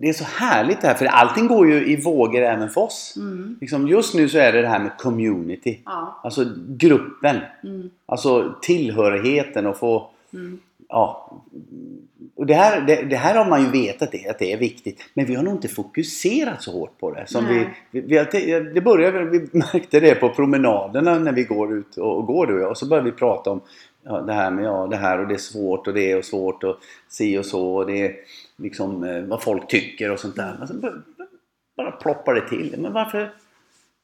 [0.00, 3.14] Det är så härligt det här, för allting går ju i vågor även för oss.
[3.16, 3.56] Mm.
[3.60, 5.78] Liksom just nu så är det det här med community.
[5.84, 6.20] Ja.
[6.24, 7.36] Alltså gruppen.
[7.64, 7.90] Mm.
[8.06, 10.10] Alltså tillhörigheten och få...
[10.32, 10.58] Mm.
[10.88, 11.32] Ja.
[12.34, 15.02] Och det här, det, det här har man ju vetat det, att det är viktigt.
[15.14, 17.26] Men vi har nog inte fokuserat så hårt på det.
[17.26, 17.74] Som vi, Nej.
[17.90, 22.26] vi, vi, det började, vi märkte det på promenaderna när vi går ut och, och
[22.26, 22.70] går du och jag.
[22.70, 23.60] Och så började vi prata om
[24.04, 26.24] ja, det här med ja, det här och det är svårt och det är och
[26.24, 26.76] svårt och
[27.08, 27.74] si och så.
[27.76, 28.14] Och det är
[28.56, 30.56] liksom eh, vad folk tycker och sånt där.
[30.58, 30.74] Men så
[31.76, 32.74] bara, ploppar det till.
[32.78, 33.32] Men varför,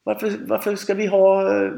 [0.04, 1.42] varför, varför ska vi ha...
[1.42, 1.70] eh,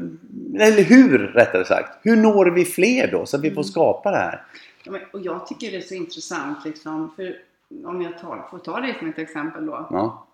[0.59, 1.97] Eller hur rättare sagt.
[2.01, 4.43] Hur når vi fler då så att vi får skapa det här?
[4.83, 7.11] Ja, Och jag tycker det är så intressant liksom.
[7.15, 7.35] För
[7.85, 9.87] om jag tar, får ta det som ett exempel då.
[9.91, 10.27] Ja.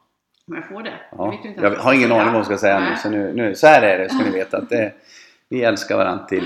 [0.47, 0.93] Om jag får det.
[1.17, 1.33] Ja.
[1.33, 2.95] inte Jag ens har ingen aning vad jag ska säga nu.
[2.95, 4.57] Så, nu, nu, så här är det, ska ni veta.
[4.57, 4.93] Att det,
[5.49, 6.43] vi älskar varandra till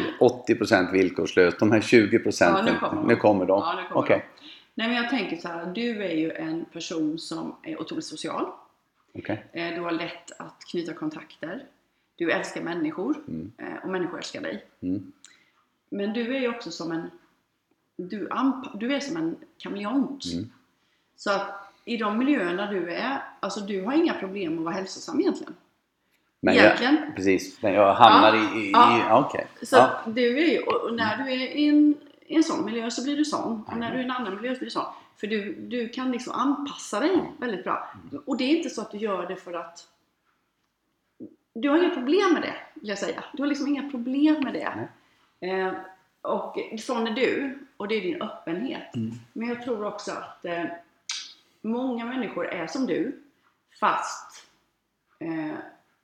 [0.48, 1.60] 80% villkorslöst.
[1.60, 3.08] De här 20 procenten, Ja, nu kommer de.
[3.08, 3.60] nu kommer de.
[3.60, 4.26] Ja, nu kommer Okej.
[4.76, 8.46] Nej men jag tänker så här, du är ju en person som är otroligt social.
[9.14, 9.46] Okej.
[9.54, 11.64] Eh, Du har lätt att knyta kontakter.
[12.16, 13.52] Du älskar människor Mm.
[13.58, 14.66] eh, och människor älskar dig.
[14.82, 15.12] Mm.
[15.90, 17.10] Men du är ju också som en
[17.98, 18.30] du,
[18.74, 20.26] du är som en kameleont.
[20.34, 20.50] Mm.
[21.16, 25.20] Så att i de miljöerna du är, alltså du har inga problem att vara hälsosam
[25.20, 25.54] egentligen.
[26.40, 26.98] Men jag, Egentligen.
[27.16, 27.62] precis.
[27.62, 28.56] Men jag hamnar Ja.
[28.56, 28.68] i...
[28.68, 28.98] i, Ja.
[29.22, 29.48] i Okej.
[29.62, 30.00] Så Ja.
[30.08, 33.18] du är ju, och när du är i en, i en sån miljö så blir
[33.18, 33.64] du sån.
[33.68, 34.86] Och när du är i en annan miljö så blir du sån.
[35.18, 37.90] För du, du kan liksom anpassa dig väldigt bra.
[38.26, 39.88] Och det är inte så att du gör det för att
[41.54, 43.24] du har inga problem med det, vill jag säga.
[43.34, 44.88] Du har liksom inga problem med det.
[45.48, 45.74] Eh,
[46.22, 48.96] och sån är du, och det är din öppenhet.
[48.96, 49.12] Mm.
[49.34, 50.64] Men jag tror också att eh,
[51.62, 53.22] många människor är som du,
[53.80, 54.48] fast
[55.20, 55.56] eh,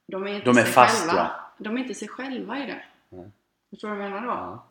[0.07, 1.15] de är inte De är sig fast, själva.
[1.17, 1.53] ja.
[1.57, 2.83] De är inte sig själva i det.
[3.09, 3.31] Nej.
[3.69, 4.33] Förstår du vad jag menar då?
[4.33, 4.63] Ja.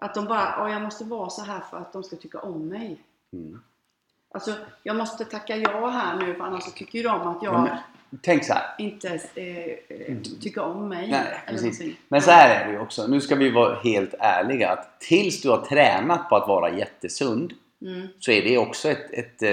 [0.00, 2.68] Att de bara, "Ja, jag måste vara så här för att de ska tycka om
[2.68, 2.96] mig.
[3.32, 3.60] Mm.
[4.34, 7.54] Alltså, jag måste tacka ja här nu för annars så tycker ju de att jag
[7.54, 7.76] Ja, men
[8.22, 8.62] Tänk så här.
[8.78, 9.46] inte eh,
[9.88, 11.10] eh, tycker om mig.
[11.10, 11.62] Nej, eller precis.
[11.80, 12.00] någonting.
[12.08, 13.06] Men så här är det ju också.
[13.06, 14.70] Nu ska vi vara helt ärliga.
[14.70, 19.10] Att tills du har tränat på att vara jättesund Mm, så är det också ett...
[19.12, 19.48] ett eh,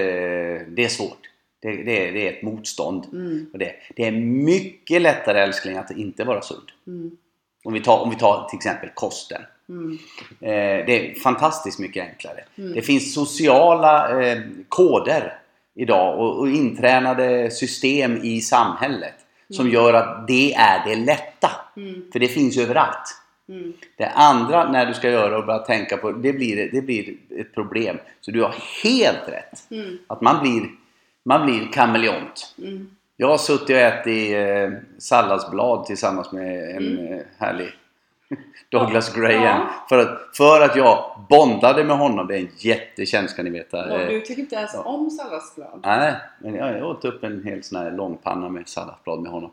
[0.68, 1.18] det är svårt.
[1.60, 3.06] Det, det, är, det är ett motstånd.
[3.12, 6.72] mm, Och det, det är mycket lättare älskling att inte vara sund.
[6.88, 7.18] mm,
[7.64, 9.42] Om vi tar, om vi tar till exempel kosten.
[9.70, 9.98] Mm,
[10.42, 12.44] Eh, det är fantastiskt mycket enklare.
[12.58, 12.74] Mm.
[12.74, 15.34] Det finns sociala eh, koder
[15.76, 19.14] idag och, intränade system i samhället
[19.50, 21.50] som gör att det är det lätta.
[21.78, 23.16] mm, För det finns överallt.
[23.50, 23.74] mm.
[23.98, 27.54] Det andra när du ska göra och börja tänka på det blir, det blir ett
[27.54, 27.98] problem.
[28.22, 29.72] Så du har helt rätt.
[29.72, 30.64] Mm, Att man blir,
[31.26, 32.56] man blir kameleont.
[32.64, 32.90] mm.
[33.20, 37.14] Jag har suttit och ätit eh, salladsblad tillsammans med en Mm.
[37.14, 37.68] eh, härlig
[38.72, 39.22] Douglas Ja.
[39.22, 39.44] Graham.
[39.44, 39.70] Ja.
[39.90, 42.28] För, att, för att jag bondade med honom.
[42.28, 44.02] Det är en jättetjänst ska ni veta.
[44.02, 45.80] Eh, du tycker inte ens om salladsblad?
[45.84, 49.52] Nej, men jag, åt upp en hel sån här långpanna med salladsblad med honom.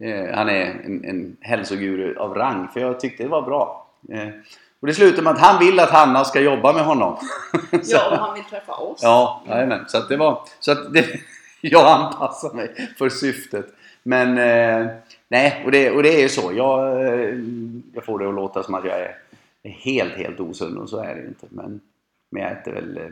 [0.00, 3.86] Eh, han är en, en hälsoguru av rang, för jag tyckte det var bra.
[4.12, 4.28] Eh,
[4.80, 7.16] och det slutar med att han vill att Hanna ska jobba med honom.
[7.84, 9.00] Ja, och han vill träffa oss.
[9.02, 9.84] Ja, jajamän.
[9.86, 10.42] Så att det var...
[10.60, 11.06] Så att det,
[11.60, 13.66] jag anpassar mig för syftet.
[14.02, 14.92] Men eh,
[15.28, 16.52] nej, och det, och det är ju så.
[16.52, 17.34] Jag, eh,
[17.94, 19.16] jag får det att låta som att jag är
[19.70, 21.46] helt, helt osund och så är det ju inte.
[21.50, 21.80] Men,
[22.30, 23.04] men jag äter väl eh,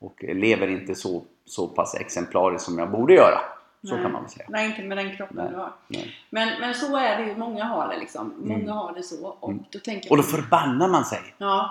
[0.00, 3.38] och lever inte så, så pass exemplariskt som jag borde göra.
[3.84, 4.02] Så Nej.
[4.02, 4.46] kan man väl säga.
[4.48, 5.48] Nej, inte med den kroppen Nej.
[5.50, 5.72] du har.
[5.88, 6.14] Nej.
[6.30, 7.36] Men, men så är det ju.
[7.36, 8.34] Många har det liksom.
[8.38, 8.68] Många Mm.
[8.76, 9.26] har det så.
[9.40, 9.64] Och Mm.
[9.72, 11.18] då tänker Och då förbannar man sig.
[11.38, 11.70] Ja.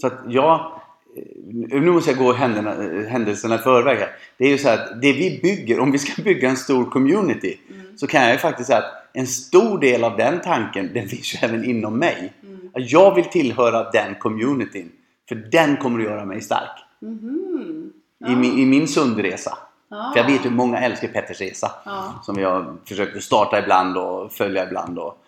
[0.00, 0.80] Så att jag...
[1.16, 2.74] eh, Nu måste jag gå händerna,
[3.08, 4.10] händelserna i förväg här.
[4.38, 7.58] Det är ju så att det vi bygger, om vi ska bygga en stor community
[7.70, 7.98] Mm.
[7.98, 11.34] så kan jag ju faktiskt säga att en stor del av den tanken, den finns
[11.34, 12.32] ju även inom mig.
[12.42, 12.60] Mm.
[12.74, 14.90] Att Jag vill tillhöra den communityn.
[15.28, 16.84] För den kommer att göra mig stark.
[17.00, 17.92] Mhm.
[18.28, 19.58] I, min, I min sundresa.
[19.90, 20.10] Ja.
[20.14, 21.70] För jag vet ju många älskar Petters resa.
[21.84, 22.20] Ja.
[22.22, 24.98] Som vi har försökt starta ibland och följa ibland.
[24.98, 25.24] Och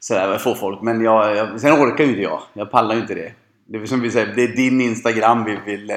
[0.00, 0.82] sådär, få folk.
[0.82, 2.42] Men jag, jag, sen orkar ju inte jag.
[2.52, 3.32] Jag pallar ju inte det.
[3.70, 5.92] Det är som vi säger, det är din Instagram vi, vill,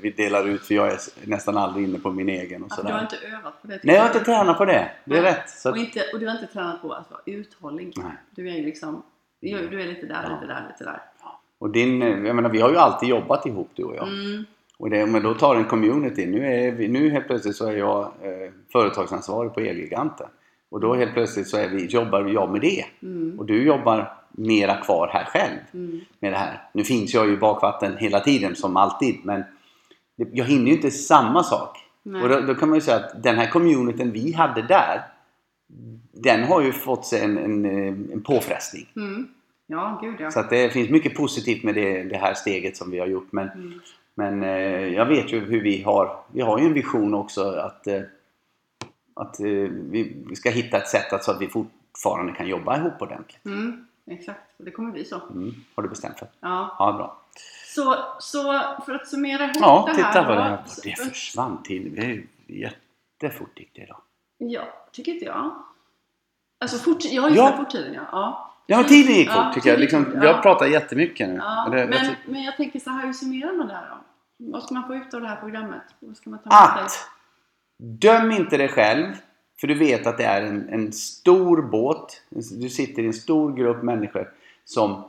[0.00, 2.62] vi delar ut för jag är nästan aldrig inne på min egen.
[2.62, 2.88] Och sådär.
[2.88, 3.80] du har inte övat på det?
[3.84, 4.90] Nej, jag har inte tränat på det.
[5.04, 5.32] Det är Nej.
[5.32, 5.50] rätt.
[5.50, 7.92] Så att, Och, inte, och du har inte tränat på att vara uthållig?
[7.96, 8.12] Nej.
[8.30, 9.02] Du är ju liksom...
[9.40, 10.34] Du du är lite där, Ja.
[10.34, 11.00] lite där, lite där.
[11.58, 14.08] och din, jag menar, vi har ju alltid jobbat ihop du och jag.
[14.08, 14.44] Mm.
[14.78, 16.26] Och det, man då tar en community.
[16.26, 20.26] Nu, är vi, nu helt plötsligt så är jag eh, företagsansvarig på Elgiganten.
[20.70, 22.84] Och då helt plötsligt så är vi, jobbar jag med det.
[23.02, 23.38] Mm.
[23.38, 26.00] Och du jobbar mera kvar här själv Mm.
[26.20, 26.62] med det här.
[26.72, 29.44] Nu finns jag ju i bakvatten hela tiden som alltid men
[30.16, 31.78] jag hinner ju inte samma sak.
[32.02, 32.22] Nej.
[32.22, 35.02] Och då, då kan man ju säga att den här communityn vi hade där
[36.12, 38.86] den har ju fått sig en, en, eh, en påfrestning.
[38.96, 39.28] Mm.
[39.66, 40.30] Ja, gud ja.
[40.30, 43.28] Så att det finns mycket positivt med det, det här steget som vi har gjort.
[43.30, 43.80] Men, Mm.
[44.14, 47.86] men eh, jag vet ju hur vi har, vi har ju en vision också att,
[47.86, 48.00] eh,
[49.14, 53.02] att vi, vi ska hitta ett sätt att, så att vi fortfarande kan jobba ihop
[53.02, 53.44] ordentligt.
[53.44, 53.86] Mm.
[54.10, 55.16] Exakt, och det kommer bli så.
[55.30, 56.28] Mm, har du bestämt för?
[56.40, 56.76] Ja.
[56.78, 57.20] Ja, bra.
[57.66, 58.42] Så, så
[58.86, 60.58] för att summera ihop Ja, det här titta på då, det här.
[60.82, 61.94] Det försvann till.
[61.94, 64.00] Det är jättefort gick det idag.
[64.38, 64.62] Ja,
[64.92, 65.54] tycker inte jag.
[66.60, 67.50] Alltså fort, ja, just Ja.
[67.50, 68.00] det, forttiden ja.
[68.12, 68.50] ja.
[68.66, 69.76] Ja, men tiden gick Ja, fort tycker jag.
[69.76, 70.32] tiden Liksom, fort, ja.
[70.34, 71.34] har pratat jättemycket nu.
[71.36, 73.96] Ja, jag men, ty- men jag tänker så här, hur summerar man det här då?
[74.52, 75.82] Vad ska man få ut av det här programmet?
[76.00, 77.02] Vad ska man ta med att sig?
[77.78, 79.06] döm inte dig själv.
[79.60, 82.22] För du vet att det är en, en stor båt.
[82.60, 84.30] Du sitter i en stor grupp människor
[84.64, 85.04] som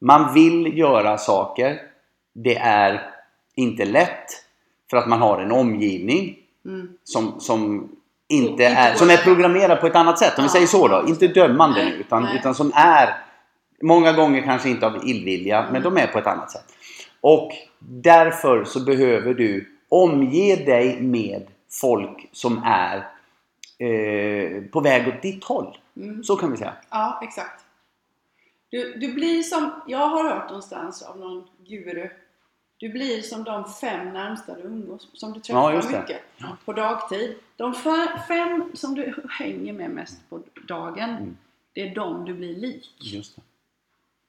[0.00, 1.78] man vill göra saker.
[2.34, 3.10] Det är
[3.54, 4.26] inte lätt
[4.90, 6.88] för att man har en omgivning Mm.
[7.04, 7.88] som, som
[8.28, 10.38] inte är, som är programmerad på ett annat sätt.
[10.38, 11.04] Om vi säger så då.
[11.08, 13.14] Inte dömande nu, utan, utan som är
[13.82, 15.72] många gånger kanske inte av illvilja, Mm.
[15.72, 16.64] men de är på ett annat sätt.
[17.20, 21.42] Och därför så behöver du omge dig med
[21.80, 23.06] folk som är
[23.80, 25.78] eh, på väg åt ditt håll.
[25.96, 26.24] Mm.
[26.24, 26.74] Så kan vi säga.
[26.90, 27.64] Ja, exakt.
[28.70, 32.08] Du, du blir som, jag har hört någonstans av någon guru,
[32.76, 36.56] du blir som de fem närmsta du umgås som du träffar Ja, mycket Ja.
[36.64, 37.34] på dagtid.
[37.56, 41.36] De fe- fem som du hänger med mest på dagen, Mm.
[41.72, 42.94] det är de du blir lik.
[42.98, 43.42] Just det.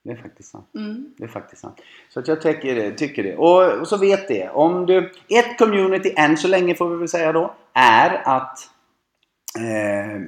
[0.03, 0.67] Det är faktiskt sant.
[0.75, 1.13] Mm.
[1.17, 1.81] Det är faktiskt sant.
[2.09, 2.91] Så att jag tycker det.
[2.91, 3.35] Tycker det.
[3.37, 4.49] Och, och så vet det.
[4.49, 8.59] Om du, ett community än så länge får vi väl säga då är att
[9.57, 10.21] eh,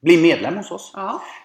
[0.00, 0.92] bli medlem hos oss.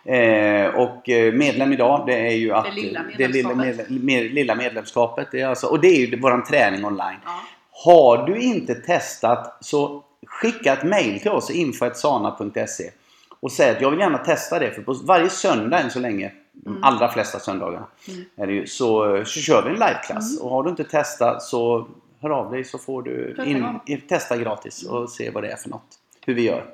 [0.05, 2.65] Eh, och eh, medlem idag det är ju att...
[2.65, 3.89] Det lilla det lilla, medlemskapet.
[3.89, 5.27] medle- med, lilla medlemskapet.
[5.31, 7.17] Det är alltså, och det är ju våran träning online.
[7.25, 7.39] ja.
[7.71, 12.91] Har du inte testat så skicka ett mail till oss info.sana.se
[13.39, 16.31] och säg att jag vill gärna testa det för på varje söndag än så länge
[16.51, 16.83] de Mm.
[16.83, 18.23] allra flesta söndagarna Mm.
[18.35, 20.31] är det ju, så, så kör vi en liveklass.
[20.37, 20.43] Mm.
[20.45, 21.87] Och har du inte testat så
[22.21, 25.69] hör av dig så får du in, testa gratis och se vad det är för
[25.69, 25.99] något.
[26.25, 26.65] Hur vi gör.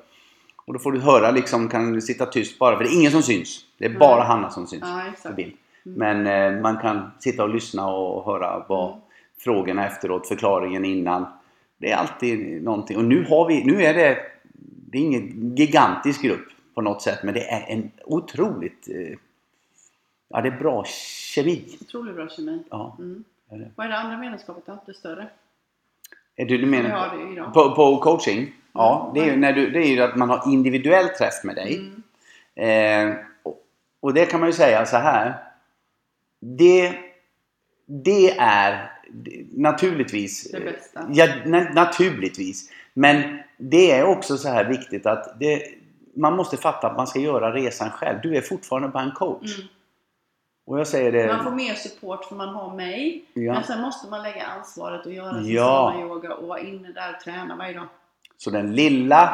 [0.65, 3.12] Och då får du höra liksom, kan du sitta tyst bara för det är ingen
[3.12, 3.65] som syns.
[3.78, 4.28] Det är bara Nej.
[4.28, 5.54] Hanna som syns Ja, på bild.
[5.84, 9.54] Men eh, man kan sitta och lyssna och höra vad Mm.
[9.54, 11.25] frågorna efteråt, förklaringen innan.
[11.78, 12.97] Det är alltid någonting.
[12.97, 14.17] Och nu har vi, nu är det,
[14.89, 19.17] det är ingen gigantisk grupp på något sätt men det är en otroligt, eh,
[20.30, 20.84] ja det är bra
[21.36, 21.65] kemi.
[21.82, 22.63] Otroligt bra kemi.
[22.69, 23.23] Ja, Mm.
[23.49, 23.71] är.
[23.75, 24.84] Vad är det andra medlemskapet då?
[24.86, 25.28] Det större?
[26.36, 28.51] Är du, du menar på, på coaching?
[28.75, 31.55] Ja, det är, ju när du, det är ju att man har individuell träff med
[31.55, 31.91] dig.
[32.55, 33.11] Mm.
[33.11, 33.57] Eh, och,
[33.99, 35.43] och det kan man ju säga så här.
[36.39, 36.93] Det,
[37.85, 38.91] det är
[39.51, 40.51] naturligtvis...
[40.51, 41.05] Det bästa.
[41.11, 42.71] Ja, na, naturligtvis.
[42.93, 45.63] Men det är också så här viktigt att det,
[46.15, 48.19] man måste fatta att man ska göra resan själv.
[48.23, 49.57] Du är fortfarande bara en coach.
[49.57, 49.67] Mm.
[50.65, 51.27] Och jag säger det...
[51.27, 53.25] Man får mer support för man har mig.
[53.33, 53.53] Ja.
[53.53, 56.01] Men sen måste man lägga ansvaret och göra sin ja.
[56.01, 57.88] yoga och vara inne där och träna varje dag.
[58.37, 59.29] Så den lilla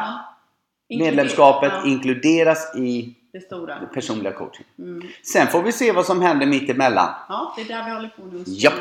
[0.88, 0.98] Ja.
[0.98, 3.74] medlemskapet Ja, inkluderas i det stora.
[3.94, 4.66] personliga coaching.
[4.78, 5.02] Mm.
[5.32, 7.08] Sen får vi se vad som händer mitt emellan.
[7.28, 8.42] Ja, det är där vi håller på nu.
[8.46, 8.74] Japp.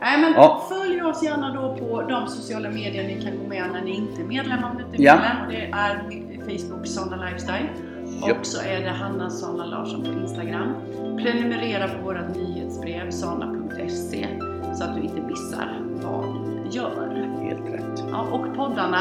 [0.00, 0.66] Nej, men Ja.
[0.68, 4.22] Följ oss gärna då på de sociala medier ni kan gå med när ni inte
[4.22, 5.14] är medlem om ni inte är Ja.
[5.14, 5.48] medlem.
[5.48, 7.68] Det är Facebook Sonna Lifestyle.
[8.28, 8.38] Japp.
[8.40, 10.74] Och så är det Hanna Sonna Larsson på Instagram.
[11.22, 14.28] Prenumerera på vårt nyhetsbrev sana.se
[14.78, 16.24] så att du inte missar vad
[16.70, 17.28] gör.
[17.42, 18.04] Helt rätt.
[18.10, 18.98] Ja, och poddarna,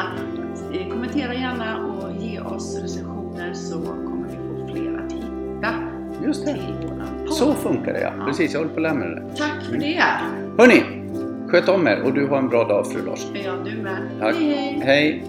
[0.74, 5.74] eh, kommentera gärna och ge oss recensioner så kommer vi få fler att hitta
[6.26, 6.54] Just det.
[6.54, 7.34] till våran podd.
[7.34, 8.12] Så funkar det ja.
[8.20, 8.26] Ja.
[8.26, 9.36] Precis, jag håller på att lära mig det.
[9.38, 10.04] Tack för det!
[10.58, 10.84] Hörni!
[11.48, 13.36] Sköt om er och du har en bra dag fru Larsson.
[13.46, 13.98] Ja, du med.
[14.20, 14.36] Tack.
[14.36, 14.82] Hej, hej!
[14.84, 15.26] Hej!